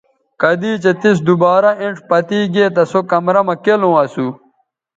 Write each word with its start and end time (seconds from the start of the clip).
کدی 0.41 0.71
چہء 0.83 0.93
تِس 1.01 1.17
دوبارہ 1.27 1.71
اینڇ 1.81 1.95
پتے 2.09 2.39
گے 2.53 2.65
تہ 2.75 2.83
سو 2.91 2.99
کمرہ 3.11 3.41
مہ 3.47 3.55
کیلوں 3.63 3.93
اسو 4.03 4.27